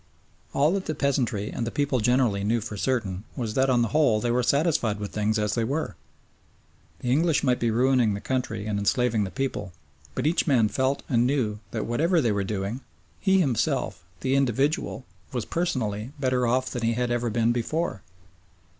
[0.51, 3.89] All that the peasantry and the people generally knew for certain was that on the
[3.89, 5.95] whole they were satisfied with things as they were.
[7.01, 9.73] The English might be ruining the country and enslaving the people,
[10.15, 12.81] but each man felt and knew that whatever they were doing,
[13.19, 18.01] he himself, the individual, was personally better off than he had ever been before.